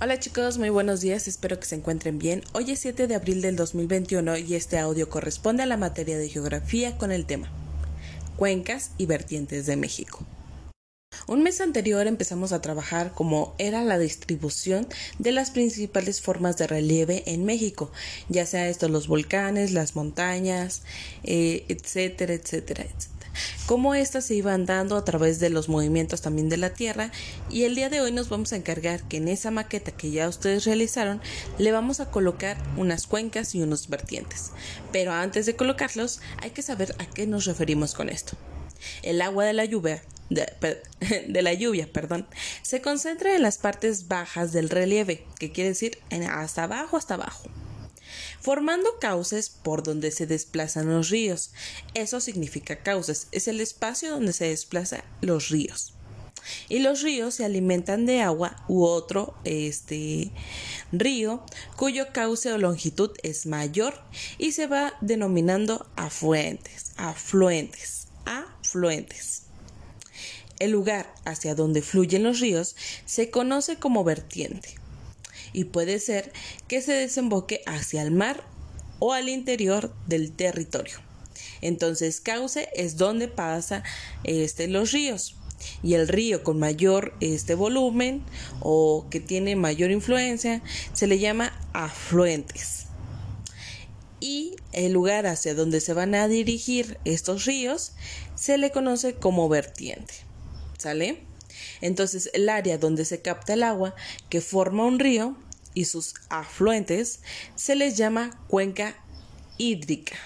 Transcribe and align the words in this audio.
Hola 0.00 0.20
chicos, 0.20 0.58
muy 0.58 0.68
buenos 0.68 1.00
días, 1.00 1.26
espero 1.26 1.58
que 1.58 1.66
se 1.66 1.74
encuentren 1.74 2.20
bien. 2.20 2.44
Hoy 2.52 2.70
es 2.70 2.78
7 2.78 3.08
de 3.08 3.16
abril 3.16 3.42
del 3.42 3.56
2021 3.56 4.36
y 4.36 4.54
este 4.54 4.78
audio 4.78 5.10
corresponde 5.10 5.64
a 5.64 5.66
la 5.66 5.76
materia 5.76 6.16
de 6.16 6.28
geografía 6.28 6.96
con 6.96 7.10
el 7.10 7.26
tema 7.26 7.50
Cuencas 8.36 8.92
y 8.96 9.06
vertientes 9.06 9.66
de 9.66 9.74
México. 9.74 10.24
Un 11.28 11.42
mes 11.42 11.60
anterior 11.60 12.06
empezamos 12.06 12.52
a 12.52 12.62
trabajar 12.62 13.12
como 13.12 13.54
era 13.58 13.84
la 13.84 13.98
distribución 13.98 14.88
de 15.18 15.30
las 15.30 15.50
principales 15.50 16.22
formas 16.22 16.56
de 16.56 16.66
relieve 16.66 17.22
en 17.26 17.44
México, 17.44 17.92
ya 18.30 18.46
sea 18.46 18.70
esto 18.70 18.88
los 18.88 19.08
volcanes, 19.08 19.72
las 19.72 19.94
montañas, 19.94 20.84
eh, 21.24 21.66
etcétera, 21.68 22.32
etcétera, 22.32 22.84
etcétera 22.84 23.18
cómo 23.66 23.94
éstas 23.94 24.24
se 24.24 24.34
iban 24.34 24.66
dando 24.66 24.96
a 24.96 25.04
través 25.04 25.38
de 25.38 25.50
los 25.50 25.68
movimientos 25.68 26.22
también 26.22 26.48
de 26.48 26.56
la 26.56 26.70
Tierra 26.70 27.12
y 27.50 27.64
el 27.64 27.74
día 27.74 27.88
de 27.88 28.00
hoy 28.00 28.10
nos 28.10 28.30
vamos 28.30 28.52
a 28.52 28.56
encargar 28.56 29.02
que 29.06 29.18
en 29.18 29.28
esa 29.28 29.50
maqueta 29.50 29.92
que 29.92 30.10
ya 30.10 30.28
ustedes 30.28 30.64
realizaron 30.64 31.20
le 31.58 31.70
vamos 31.70 32.00
a 32.00 32.10
colocar 32.10 32.56
unas 32.76 33.06
cuencas 33.06 33.54
y 33.54 33.60
unos 33.60 33.88
vertientes. 33.88 34.50
Pero 34.90 35.12
antes 35.12 35.46
de 35.46 35.54
colocarlos 35.54 36.20
hay 36.38 36.50
que 36.50 36.62
saber 36.62 36.96
a 36.98 37.06
qué 37.06 37.26
nos 37.26 37.44
referimos 37.44 37.94
con 37.94 38.08
esto. 38.08 38.32
El 39.02 39.20
agua 39.22 39.44
de 39.44 39.52
la 39.52 39.66
lluvia 39.66 40.02
de, 40.30 41.42
la 41.42 41.54
lluvia, 41.54 41.88
perdón, 41.92 42.26
se 42.62 42.82
concentra 42.82 43.34
en 43.34 43.42
las 43.42 43.58
partes 43.58 44.08
bajas 44.08 44.52
del 44.52 44.68
relieve, 44.68 45.24
que 45.38 45.52
quiere 45.52 45.70
decir 45.70 45.98
hasta 46.30 46.64
abajo, 46.64 46.96
hasta 46.96 47.14
abajo 47.14 47.48
formando 48.40 48.98
cauces 49.00 49.50
por 49.50 49.82
donde 49.82 50.10
se 50.10 50.26
desplazan 50.26 50.88
los 50.88 51.10
ríos. 51.10 51.50
Eso 51.94 52.20
significa 52.20 52.82
cauces, 52.82 53.28
es 53.32 53.48
el 53.48 53.60
espacio 53.60 54.10
donde 54.10 54.32
se 54.32 54.48
desplazan 54.48 55.02
los 55.20 55.48
ríos. 55.48 55.92
Y 56.68 56.78
los 56.78 57.02
ríos 57.02 57.34
se 57.34 57.44
alimentan 57.44 58.06
de 58.06 58.22
agua 58.22 58.64
u 58.68 58.84
otro 58.84 59.34
este 59.44 60.30
río 60.92 61.44
cuyo 61.76 62.12
cauce 62.12 62.52
o 62.52 62.58
longitud 62.58 63.10
es 63.22 63.46
mayor 63.46 64.00
y 64.38 64.52
se 64.52 64.66
va 64.66 64.94
denominando 65.00 65.86
afluentes, 65.96 66.92
afluentes, 66.96 68.08
afluentes. 68.24 69.47
El 70.58 70.72
lugar 70.72 71.14
hacia 71.24 71.54
donde 71.54 71.82
fluyen 71.82 72.24
los 72.24 72.40
ríos 72.40 72.74
se 73.06 73.30
conoce 73.30 73.76
como 73.76 74.04
vertiente 74.04 74.74
y 75.52 75.64
puede 75.64 75.98
ser 76.00 76.32
que 76.66 76.82
se 76.82 76.92
desemboque 76.92 77.62
hacia 77.66 78.02
el 78.02 78.10
mar 78.10 78.44
o 78.98 79.12
al 79.12 79.28
interior 79.28 79.94
del 80.06 80.32
territorio. 80.32 80.98
Entonces, 81.60 82.20
cauce 82.20 82.68
es 82.74 82.96
donde 82.96 83.28
pasa 83.28 83.82
este, 84.24 84.68
los 84.68 84.92
ríos. 84.92 85.36
Y 85.82 85.94
el 85.94 86.06
río 86.06 86.44
con 86.44 86.60
mayor 86.60 87.14
este 87.20 87.56
volumen 87.56 88.22
o 88.60 89.06
que 89.10 89.18
tiene 89.18 89.56
mayor 89.56 89.90
influencia 89.90 90.62
se 90.92 91.08
le 91.08 91.18
llama 91.18 91.52
afluentes. 91.72 92.86
Y 94.20 94.54
el 94.72 94.92
lugar 94.92 95.26
hacia 95.26 95.54
donde 95.54 95.80
se 95.80 95.94
van 95.94 96.14
a 96.14 96.28
dirigir 96.28 96.98
estos 97.04 97.44
ríos 97.44 97.92
se 98.36 98.56
le 98.56 98.70
conoce 98.70 99.14
como 99.14 99.48
vertiente. 99.48 100.27
¿Sale? 100.78 101.22
Entonces, 101.80 102.30
el 102.32 102.48
área 102.48 102.78
donde 102.78 103.04
se 103.04 103.20
capta 103.20 103.54
el 103.54 103.62
agua 103.62 103.94
que 104.30 104.40
forma 104.40 104.84
un 104.84 104.98
río 104.98 105.36
y 105.74 105.84
sus 105.84 106.14
afluentes 106.30 107.20
se 107.54 107.76
les 107.76 107.96
llama 107.96 108.30
cuenca 108.48 108.96
hídrica. 109.58 110.16